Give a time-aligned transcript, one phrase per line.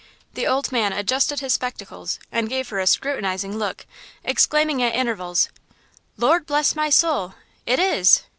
[0.33, 3.85] The old man adjusted his spectacles and gave her a scrutinizing look,
[4.23, 5.49] exclaiming at intervals:
[6.17, 7.35] "Lord bless my soul,
[7.67, 8.23] it is!